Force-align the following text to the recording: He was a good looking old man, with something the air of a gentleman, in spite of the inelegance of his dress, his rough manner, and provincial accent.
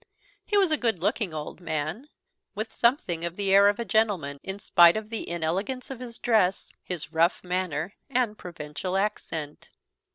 He 0.43 0.57
was 0.57 0.71
a 0.71 0.77
good 0.81 0.97
looking 0.97 1.31
old 1.31 1.61
man, 1.61 2.09
with 2.55 2.71
something 2.71 3.19
the 3.19 3.53
air 3.53 3.67
of 3.69 3.77
a 3.77 3.85
gentleman, 3.85 4.39
in 4.41 4.57
spite 4.57 4.97
of 4.97 5.11
the 5.11 5.29
inelegance 5.29 5.91
of 5.91 5.99
his 5.99 6.17
dress, 6.17 6.73
his 6.81 7.13
rough 7.13 7.43
manner, 7.43 7.93
and 8.09 8.35
provincial 8.35 8.97
accent. 8.97 9.69